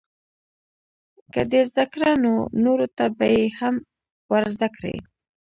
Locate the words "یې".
3.35-3.43